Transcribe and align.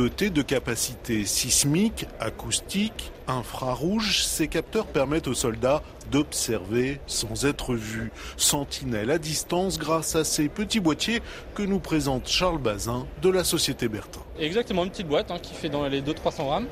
Dotés 0.00 0.30
de 0.30 0.40
capacités 0.40 1.26
sismiques, 1.26 2.06
acoustiques, 2.20 3.12
infrarouges, 3.28 4.24
ces 4.24 4.48
capteurs 4.48 4.86
permettent 4.86 5.28
aux 5.28 5.34
soldats 5.34 5.82
d'observer 6.10 7.00
sans 7.06 7.44
être 7.44 7.74
vus. 7.74 8.10
Sentinelle 8.38 9.10
à 9.10 9.18
distance 9.18 9.78
grâce 9.78 10.16
à 10.16 10.24
ces 10.24 10.48
petits 10.48 10.80
boîtiers 10.80 11.20
que 11.54 11.62
nous 11.62 11.80
présente 11.80 12.26
Charles 12.28 12.62
Bazin 12.62 13.06
de 13.20 13.28
la 13.28 13.44
société 13.44 13.88
Bertin. 13.88 14.22
Exactement, 14.38 14.84
une 14.84 14.90
petite 14.90 15.06
boîte 15.06 15.30
hein, 15.30 15.38
qui 15.38 15.52
fait 15.52 15.68
dans 15.68 15.86
les 15.86 16.00
200-300 16.00 16.44
grammes. 16.46 16.66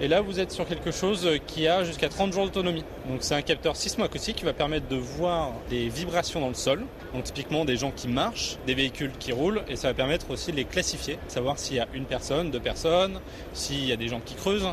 Et 0.00 0.06
là, 0.06 0.20
vous 0.20 0.38
êtes 0.38 0.52
sur 0.52 0.64
quelque 0.64 0.92
chose 0.92 1.28
qui 1.48 1.66
a 1.66 1.82
jusqu'à 1.82 2.08
30 2.08 2.32
jours 2.32 2.44
d'autonomie. 2.44 2.84
Donc 3.08 3.18
c'est 3.22 3.34
un 3.34 3.42
capteur 3.42 3.74
sismo-acoustique 3.74 4.36
qui 4.36 4.44
va 4.44 4.52
permettre 4.52 4.86
de 4.86 4.94
voir 4.94 5.50
des 5.70 5.88
vibrations 5.88 6.40
dans 6.40 6.48
le 6.48 6.54
sol. 6.54 6.84
Donc 7.12 7.24
typiquement 7.24 7.64
des 7.64 7.76
gens 7.76 7.90
qui 7.90 8.06
marchent, 8.06 8.58
des 8.64 8.74
véhicules 8.74 9.10
qui 9.18 9.32
roulent, 9.32 9.62
et 9.66 9.74
ça 9.74 9.88
va 9.88 9.94
permettre 9.94 10.30
aussi 10.30 10.52
de 10.52 10.56
les 10.56 10.66
classifier, 10.66 11.18
savoir 11.26 11.58
s'il 11.58 11.78
y 11.78 11.80
a 11.80 11.88
une 11.94 12.04
personne, 12.04 12.52
deux 12.52 12.60
personnes, 12.60 13.18
s'il 13.54 13.86
y 13.86 13.92
a 13.92 13.96
des 13.96 14.06
gens 14.06 14.20
qui 14.20 14.34
creusent, 14.34 14.68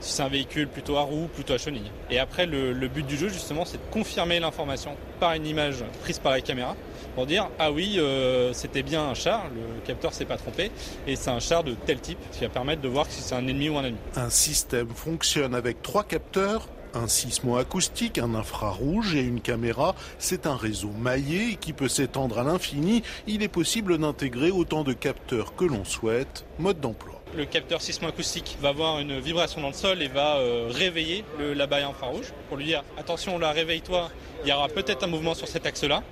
si 0.00 0.12
c'est 0.12 0.22
un 0.22 0.28
véhicule 0.28 0.68
plutôt 0.68 0.96
à 0.96 1.02
roues, 1.02 1.28
plutôt 1.32 1.54
à 1.54 1.58
chenilles. 1.58 1.90
Et 2.10 2.18
après, 2.18 2.46
le, 2.46 2.88
but 2.88 3.06
du 3.06 3.16
jeu, 3.16 3.28
justement, 3.28 3.64
c'est 3.64 3.78
de 3.78 3.92
confirmer 3.92 4.40
l'information 4.40 4.96
par 5.20 5.32
une 5.34 5.46
image 5.46 5.84
prise 6.02 6.18
par 6.18 6.32
la 6.32 6.40
caméra 6.40 6.76
pour 7.14 7.26
dire 7.26 7.48
ah 7.58 7.72
oui, 7.72 7.96
euh, 7.98 8.52
c'était 8.52 8.82
bien 8.82 9.02
un 9.02 9.14
char, 9.14 9.46
le 9.54 9.80
capteur 9.86 10.12
s'est 10.12 10.24
pas 10.24 10.36
trompé, 10.36 10.70
et 11.06 11.16
c'est 11.16 11.30
un 11.30 11.40
char 11.40 11.64
de 11.64 11.74
tel 11.74 11.98
type, 12.00 12.18
qui 12.32 12.40
va 12.40 12.48
permettre 12.48 12.80
de 12.80 12.88
voir 12.88 13.06
si 13.08 13.22
c'est 13.22 13.34
un 13.34 13.46
ennemi 13.46 13.68
ou 13.68 13.78
un 13.78 13.84
ennemi. 13.84 13.98
Un 14.14 14.30
système 14.30 14.88
fonctionne 14.90 15.54
avec 15.54 15.82
trois 15.82 16.04
capteurs 16.04 16.68
un 16.94 17.08
sismo-acoustique, 17.08 18.18
un 18.18 18.34
infrarouge 18.34 19.14
et 19.14 19.22
une 19.22 19.40
caméra, 19.40 19.94
c'est 20.18 20.46
un 20.46 20.56
réseau 20.56 20.90
maillé 20.98 21.56
qui 21.56 21.72
peut 21.72 21.88
s'étendre 21.88 22.38
à 22.38 22.44
l'infini. 22.44 23.02
Il 23.26 23.42
est 23.42 23.48
possible 23.48 23.98
d'intégrer 23.98 24.50
autant 24.50 24.84
de 24.84 24.92
capteurs 24.92 25.54
que 25.54 25.64
l'on 25.64 25.84
souhaite. 25.84 26.44
Mode 26.58 26.80
d'emploi. 26.80 27.22
Le 27.36 27.44
capteur 27.44 27.82
sismo-acoustique 27.82 28.56
va 28.62 28.70
avoir 28.70 29.00
une 29.00 29.20
vibration 29.20 29.60
dans 29.60 29.68
le 29.68 29.74
sol 29.74 30.00
et 30.00 30.08
va 30.08 30.36
euh, 30.36 30.68
réveiller 30.70 31.24
le, 31.38 31.52
la 31.52 31.66
baille 31.66 31.82
infrarouge 31.82 32.32
pour 32.48 32.56
lui 32.56 32.64
dire 32.64 32.82
attention 32.96 33.38
là 33.38 33.52
réveille-toi, 33.52 34.10
il 34.44 34.48
y 34.48 34.52
aura 34.52 34.68
peut-être 34.68 35.04
un 35.04 35.08
mouvement 35.08 35.34
sur 35.34 35.46
cet 35.46 35.66
axe-là. 35.66 36.02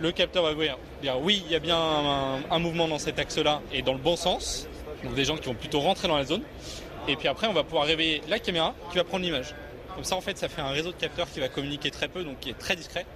Le 0.00 0.12
capteur 0.12 0.42
va 0.42 0.54
dire 0.54 0.76
oui 1.22 1.42
il 1.46 1.52
y 1.52 1.54
a 1.54 1.60
bien 1.60 1.78
un, 1.78 2.40
un 2.50 2.58
mouvement 2.58 2.88
dans 2.88 2.98
cet 2.98 3.18
axe-là 3.18 3.62
et 3.72 3.80
dans 3.80 3.94
le 3.94 3.98
bon 3.98 4.16
sens. 4.16 4.66
Donc 5.02 5.14
des 5.14 5.24
gens 5.24 5.36
qui 5.36 5.46
vont 5.46 5.54
plutôt 5.54 5.80
rentrer 5.80 6.08
dans 6.08 6.18
la 6.18 6.24
zone. 6.24 6.42
Et 7.08 7.16
puis 7.16 7.28
après 7.28 7.46
on 7.46 7.54
va 7.54 7.64
pouvoir 7.64 7.86
réveiller 7.86 8.20
la 8.28 8.38
caméra 8.38 8.74
qui 8.90 8.98
va 8.98 9.04
prendre 9.04 9.24
l'image. 9.24 9.54
Comme 9.94 10.04
ça, 10.04 10.16
en 10.16 10.20
fait, 10.20 10.38
ça 10.38 10.48
fait 10.48 10.62
un 10.62 10.70
réseau 10.70 10.92
de 10.92 10.96
capteurs 10.96 11.30
qui 11.30 11.40
va 11.40 11.48
communiquer 11.48 11.90
très 11.90 12.08
peu, 12.08 12.24
donc 12.24 12.40
qui 12.40 12.50
est 12.50 12.58
très 12.58 12.76
discret. 12.76 13.06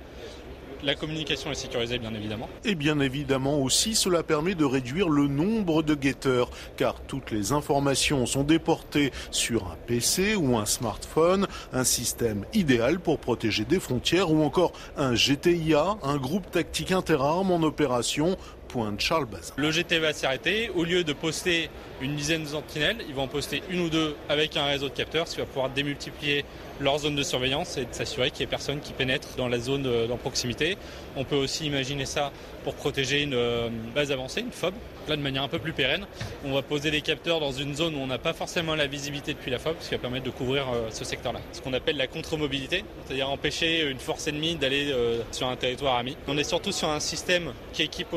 La 0.83 0.95
communication 0.95 1.51
est 1.51 1.55
sécurisée, 1.55 1.99
bien 1.99 2.13
évidemment. 2.15 2.47
Et 2.63 2.75
bien 2.75 3.01
évidemment 3.01 3.59
aussi, 3.59 3.95
cela 3.95 4.23
permet 4.23 4.55
de 4.55 4.67
réduire 4.67 5.09
le 5.09 5.29
nombre 5.29 5.83
de 5.83 5.95
guetteurs, 5.95 6.51
car 6.77 7.01
toutes 7.01 7.31
les 7.31 7.53
informations 7.53 8.27
sont 8.27 8.43
déportées 8.43 9.11
sur 9.31 9.69
un 9.69 9.77
PC 9.87 10.35
ou 10.35 10.59
un 10.59 10.67
smartphone, 10.67 11.47
un 11.73 11.85
système 11.85 12.45
idéal 12.53 13.01
pour 13.01 13.19
protéger 13.19 13.65
des 13.65 13.81
frontières, 13.81 14.31
ou 14.31 14.43
encore 14.45 14.73
un 14.99 15.15
GTIA, 15.15 15.97
un 16.03 16.17
groupe 16.19 16.51
tactique 16.51 16.93
interarmes 16.93 17.51
en 17.51 17.63
opération 17.63 18.37
de 18.75 19.01
Charles 19.01 19.27
Bazin. 19.27 19.55
Le 19.57 19.71
GT 19.71 19.99
va 19.99 20.13
s'arrêter. 20.13 20.71
Au 20.75 20.85
lieu 20.85 21.05
de 21.05 21.13
poster 21.13 21.71
une 22.01 22.17
dizaine 22.17 22.43
de 22.43 22.49
sentinelles, 22.49 22.99
ils 23.09 23.15
vont 23.15 23.23
en 23.23 23.29
poster 23.29 23.63
une 23.71 23.81
ou 23.81 23.89
deux 23.89 24.17
avec 24.29 24.57
un 24.57 24.65
réseau 24.65 24.89
de 24.89 24.95
capteurs, 24.95 25.29
ce 25.29 25.35
qui 25.35 25.41
va 25.41 25.47
pouvoir 25.47 25.71
démultiplier 25.71 26.45
leur 26.81 26.99
zone 26.99 27.15
de 27.15 27.23
surveillance 27.23 27.77
et 27.79 27.87
s'assurer 27.93 28.31
qu'il 28.31 28.41
n'y 28.41 28.45
ait 28.45 28.51
personne 28.51 28.81
qui 28.81 28.93
pénètre 28.93 29.29
dans 29.37 29.49
la 29.49 29.59
zone 29.59 29.83
de, 29.83 30.07
dans 30.07 30.17
proximité. 30.17 30.77
On 31.17 31.25
peut 31.25 31.37
aussi 31.37 31.67
imaginer 31.67 32.05
ça 32.05 32.33
pour 32.65 32.75
protéger 32.75 33.23
une 33.23 33.35
euh, 33.35 33.69
base 33.95 34.11
avancée, 34.11 34.41
une 34.41 34.51
FOB, 34.51 34.75
là 35.09 35.17
de 35.17 35.23
manière 35.23 35.43
un 35.43 35.49
peu 35.49 35.59
plus 35.59 35.73
pérenne. 35.73 36.07
On 36.45 36.53
va 36.53 36.63
poser 36.63 36.91
des 36.91 37.01
capteurs 37.01 37.39
dans 37.39 37.53
une 37.53 37.75
zone 37.75 37.95
où 37.95 37.99
on 37.99 38.07
n'a 38.07 38.19
pas 38.19 38.33
forcément 38.33 38.75
la 38.75 38.87
visibilité 38.87 39.35
depuis 39.35 39.51
la 39.51 39.59
FOB, 39.59 39.77
ce 39.81 39.89
qui 39.89 39.95
va 39.95 40.01
permettre 40.01 40.25
de 40.25 40.31
couvrir 40.31 40.67
euh, 40.69 40.89
ce 40.91 41.05
secteur-là. 41.05 41.41
Ce 41.53 41.61
qu'on 41.61 41.75
appelle 41.75 41.97
la 41.97 42.07
contre-mobilité, 42.07 42.85
c'est-à-dire 43.07 43.31
empêcher 43.31 43.89
une 43.89 43.99
force 43.99 44.27
ennemie 44.27 44.57
d'aller 44.57 44.91
euh, 44.91 45.21
sur 45.31 45.47
un 45.47 45.57
territoire 45.57 45.97
ami. 45.97 46.17
On 46.27 46.37
est 46.39 46.45
surtout 46.45 46.73
sur 46.73 46.89
un 46.89 47.01
système 47.01 47.53
qui 47.73 47.83
équipe 47.83 48.13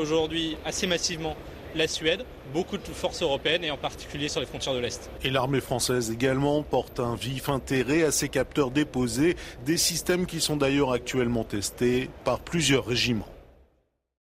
assez 0.64 0.86
massivement 0.86 1.36
la 1.74 1.86
Suède, 1.86 2.24
beaucoup 2.52 2.78
de 2.78 2.82
forces 2.82 3.22
européennes 3.22 3.64
et 3.64 3.70
en 3.70 3.76
particulier 3.76 4.28
sur 4.28 4.40
les 4.40 4.46
frontières 4.46 4.74
de 4.74 4.80
l'Est. 4.80 5.10
Et 5.22 5.30
l'armée 5.30 5.60
française 5.60 6.10
également 6.10 6.62
porte 6.62 7.00
un 7.00 7.14
vif 7.14 7.48
intérêt 7.48 8.02
à 8.04 8.10
ces 8.10 8.28
capteurs 8.28 8.70
déposés, 8.70 9.36
des 9.66 9.76
systèmes 9.76 10.26
qui 10.26 10.40
sont 10.40 10.56
d'ailleurs 10.56 10.92
actuellement 10.92 11.44
testés 11.44 12.10
par 12.24 12.40
plusieurs 12.40 12.86
régiments. 12.86 13.28